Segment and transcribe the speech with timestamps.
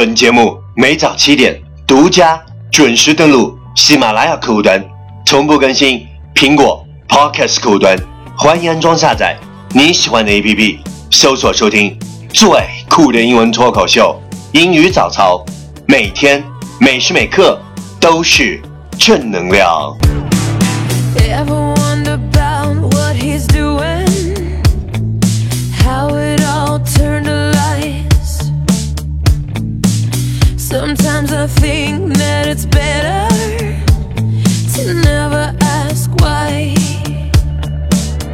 [0.00, 4.82] 本节目每早七点独家准时登录喜马拉雅客户端，
[5.26, 7.94] 同步更新苹果 Podcast 客户端，
[8.34, 9.36] 欢迎安装下载
[9.74, 10.78] 你喜欢的 APP，
[11.10, 11.94] 搜索收听
[12.32, 12.48] 最
[12.88, 14.18] 酷的英文脱口秀
[14.52, 15.44] 英语早操，
[15.86, 16.42] 每天
[16.78, 17.60] 每时每刻
[18.00, 18.58] 都是
[18.98, 19.94] 正能量。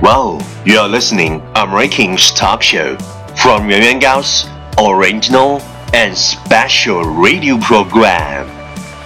[0.07, 2.97] Wow, you are listening American King's talk show
[3.43, 4.47] from Yuan Yuan Gao's
[4.79, 5.61] original
[5.93, 8.47] and special radio program,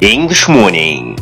[0.03, 1.17] English Morning.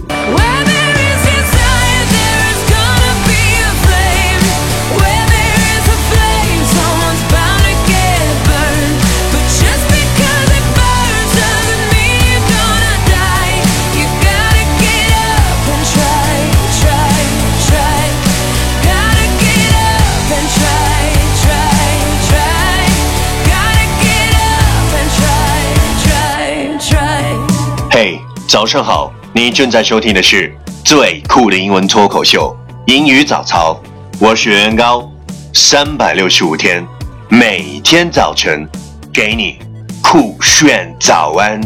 [28.48, 29.12] 早上好！
[29.34, 32.56] 你正在收听的是最酷的英文脱口秀
[32.90, 33.78] 《英语早操》，
[34.18, 35.06] 我是袁高，
[35.52, 36.82] 三百六十五天，
[37.28, 38.66] 每天早晨
[39.12, 39.58] 给你
[40.02, 41.60] 酷炫早安。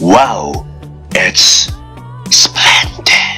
[0.00, 0.64] Wow,
[1.10, 1.68] it's
[2.30, 3.33] splendid！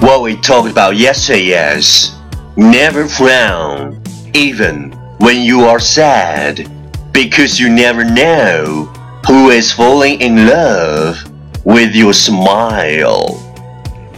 [0.00, 2.12] What we talked about yesterday is
[2.56, 4.00] never frown,
[4.32, 6.68] even when you are sad,
[7.12, 8.88] because you never know
[9.26, 11.18] who is falling in love
[11.64, 13.36] with your smile.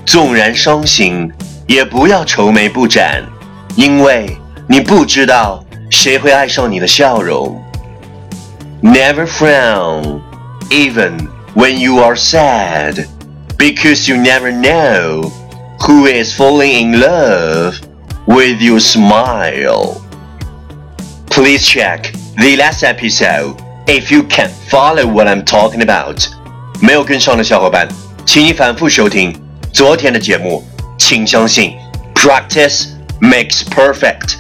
[0.06, 1.32] 纵然伤心，
[1.66, 3.24] 也不要愁眉不展，
[3.74, 4.36] 因为
[4.68, 7.60] 你不知道谁会爱上你的笑容。
[8.82, 10.20] Never frown,
[10.70, 13.06] even when you are sad,
[13.56, 15.32] because you never know
[15.82, 17.78] who is falling in love
[18.26, 20.02] with your smile.
[21.30, 23.56] Please check the last episode
[23.86, 26.26] if you can follow what I'm talking about.
[26.80, 27.88] 没有跟上的小伙伴，
[28.26, 29.34] 请你反复收听
[29.72, 30.64] 昨天的节目。
[30.98, 31.76] 请相信，
[32.14, 32.88] practice
[33.20, 34.36] makes perfect.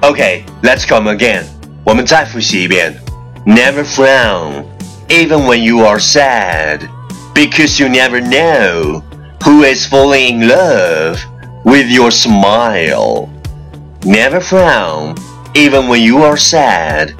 [0.00, 1.44] Okay, let's come again.
[1.84, 2.94] 我们再复习一遍。
[3.44, 4.64] Never frown,
[5.08, 6.80] even when you are sad,
[7.34, 9.02] because you never know
[9.44, 11.18] who is falling in love
[11.64, 13.28] with your smile.
[14.04, 15.14] Never frown,
[15.54, 17.12] even when you are sad,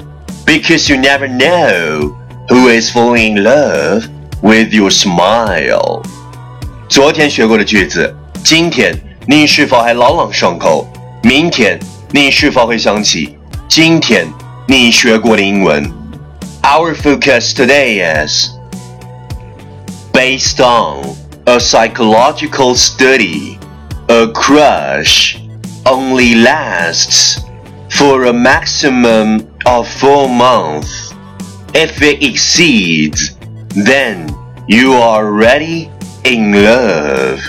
[0.45, 2.15] because you never know
[2.49, 4.07] who is falling in love
[4.41, 6.01] with your smile.
[6.89, 8.95] 昨天学过的句子，今天
[9.27, 10.87] 你是否还朗朗上口？
[11.23, 11.79] 明天
[12.11, 13.37] 你是否会想起
[13.69, 14.27] 今天
[14.67, 15.89] 你学过的英文？
[16.63, 18.49] Our focus today is
[20.11, 21.15] based on
[21.48, 23.58] a psychological study.
[24.08, 25.40] A crush
[25.86, 27.40] only lasts
[27.90, 31.12] for a maximum of four months.
[31.72, 33.36] If it exceeds,
[33.68, 34.28] then
[34.66, 35.88] you are already
[36.24, 37.40] in love.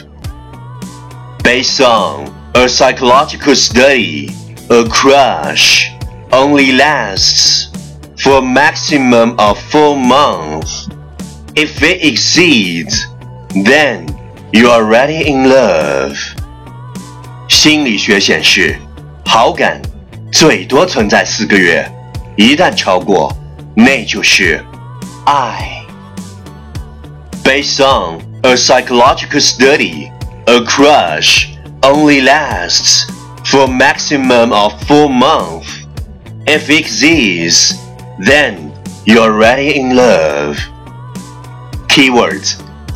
[1.43, 4.29] Based on a psychological study,
[4.69, 5.91] a crush
[6.31, 7.71] only lasts
[8.21, 10.87] for a maximum of four months.
[11.55, 13.07] If it exceeds,
[13.64, 14.06] then
[14.52, 16.16] you are already in love.
[17.48, 18.76] 心理学显示，
[19.24, 19.80] 好感
[20.32, 21.90] 最多存在四个月，
[22.36, 23.34] 一旦超过，
[23.74, 24.64] 那就是
[25.24, 25.84] 爱。
[27.44, 30.10] Based on a psychological study,
[30.46, 31.48] a crush
[31.82, 33.06] only lasts
[33.44, 35.66] for a maximum of four months.
[36.46, 37.74] If it exceeds,
[38.18, 38.72] then
[39.04, 40.58] you're already in love.
[41.88, 42.56] Keywords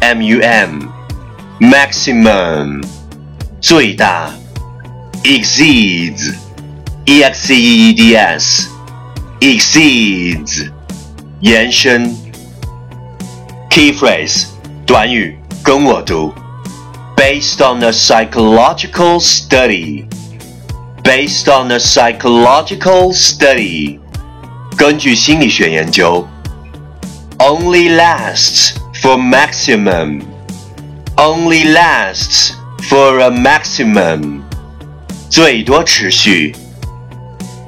[0.00, 0.88] M U M
[1.60, 2.82] maximum
[3.60, 4.30] 最大
[5.22, 6.34] exceeds
[7.06, 8.68] E X C E E D S
[9.40, 10.70] exceeds
[11.40, 12.14] 延伸
[13.70, 14.46] key phrase
[14.86, 16.32] 短语跟我读
[17.16, 20.06] based on a psychological study
[21.02, 23.98] based on a psychological study
[24.76, 26.26] 根据心理学研究
[27.38, 28.74] only lasts
[29.06, 30.22] for maximum
[31.16, 32.56] only lasts
[32.88, 34.42] for a maximum
[35.30, 36.54] 最多持续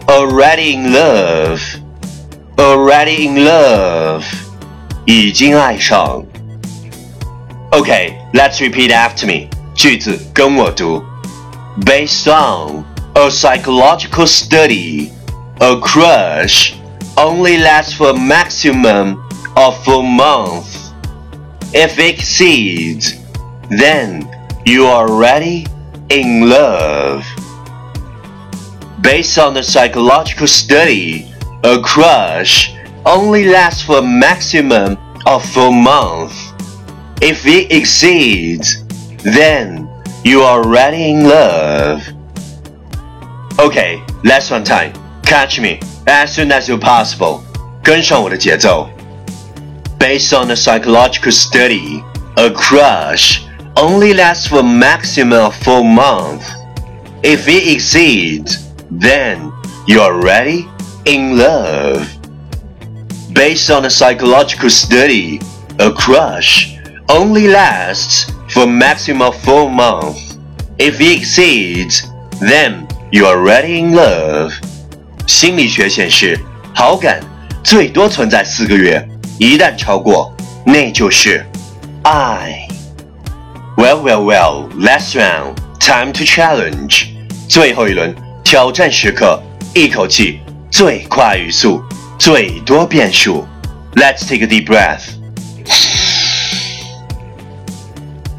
[0.06, 1.60] already in love
[2.56, 4.24] already in love
[5.06, 6.24] 已经爱上
[7.74, 9.48] Okay, let's repeat after me.
[9.74, 11.02] 句子跟我读。
[11.84, 12.84] Based on
[13.14, 15.10] a psychological study,
[15.58, 16.74] a crush
[17.16, 19.16] only lasts for a maximum
[19.56, 20.87] of a month.
[21.72, 23.14] If it exceeds,
[23.68, 24.30] then
[24.64, 25.66] you are already
[26.08, 27.24] in love.
[29.00, 31.32] Based on the psychological study,
[31.64, 32.74] a crush
[33.04, 36.32] only lasts for a maximum of a month.
[37.20, 38.84] If it exceeds,
[39.22, 39.88] then
[40.24, 42.02] you are already in love.
[43.58, 44.92] Okay, last one time.
[45.22, 47.42] Catch me as soon as you're possible.
[47.82, 48.88] 跟上我的节奏。
[49.98, 52.04] Based on a psychological study,
[52.36, 56.50] a crush only lasts for a maximum of four months.
[57.22, 59.52] If it exceeds, then
[59.86, 60.68] you're already
[61.04, 62.06] in love.
[63.32, 65.40] Based on a psychological study,
[65.78, 66.78] a crush
[67.08, 70.36] only lasts for a maximum of four months.
[70.78, 72.02] If it exceeds,
[72.40, 74.52] then you are already in love.
[75.26, 76.38] 心理学显示，
[76.74, 77.20] 好感
[77.62, 79.08] 最多存在四个月，
[79.39, 81.45] 一旦超过，那就是
[82.03, 82.67] I。
[83.77, 84.67] Well, well, well.
[84.77, 87.07] Last round, time to challenge.
[87.47, 88.13] 最后一轮
[88.43, 89.41] 挑战时刻，
[89.73, 91.81] 一口气最快语速，
[92.17, 93.47] 最多变数。
[93.95, 95.18] Let's take a deep breath.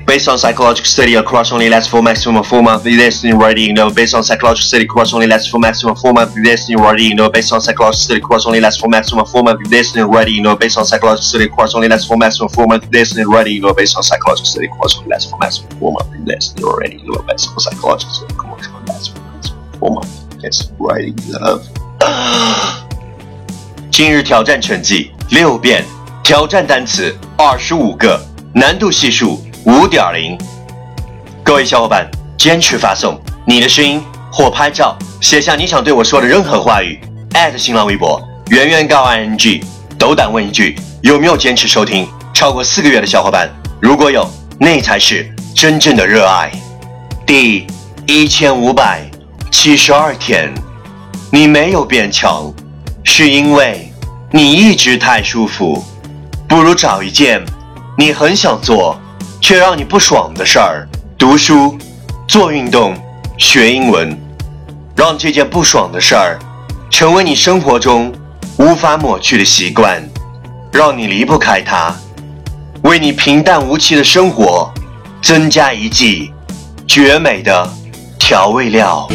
[0.09, 2.83] Based on psychological study, a crush only lasts for maximum of four months.
[2.83, 3.89] This you already know.
[3.89, 6.35] Based on psychological study, crush only lasts for maximum of four months.
[6.35, 7.27] This you already know.
[7.27, 9.67] Based on psychological study, crush only lasts for maximum of four months.
[9.67, 10.55] This you already know.
[10.55, 12.87] Based on psychological study, crush only lasts for maximum of four months.
[12.91, 13.73] This you already know.
[13.73, 16.17] Based on psychological study, crush only lasts for maximum of four months.
[16.23, 17.21] This you already know.
[17.27, 20.25] Based on psychological study, crush only lasts for maximum of four months.
[20.41, 21.63] This you already love.
[23.91, 25.83] 今日挑战成绩六遍，
[26.23, 28.21] 挑战单词二十五个，
[28.53, 30.38] 难度系数 五点零。
[31.42, 32.08] 各位小伙伴，
[32.38, 34.02] 坚持发送你的声音
[34.32, 36.98] 或拍照，写下你想对我说的任何话语，@
[37.58, 39.62] 新浪微博圆圆告 ing，
[39.98, 43.50] 斗胆问一句，有没有坚持收听超过四个月的小伙伴？
[43.80, 44.26] 如果有，
[44.58, 46.50] 那才是真正的热爱。
[47.26, 47.66] 第
[48.06, 49.02] 一千五百
[49.50, 50.52] 七十二天，
[51.30, 52.50] 你没有变强，
[53.04, 53.92] 是因为
[54.30, 55.84] 你一直太舒服。
[56.48, 57.40] 不如找一件
[57.96, 59.00] 你很想做
[59.40, 60.86] 却让你不爽的事儿，
[61.18, 61.76] 读书、
[62.28, 62.94] 做运动、
[63.38, 64.16] 学英文，
[64.94, 66.38] 让这件不爽的事儿
[66.90, 68.12] 成为你生活中
[68.58, 70.02] 无法抹去的习惯，
[70.72, 71.94] 让你离不开它，
[72.82, 74.72] 为你平淡无奇的生活
[75.22, 76.32] 增加一剂
[76.86, 77.68] 绝美的
[78.18, 79.08] 调味料。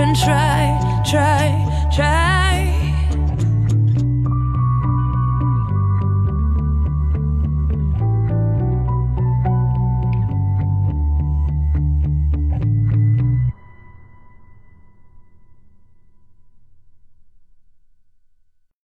[0.00, 2.49] And try, try, try.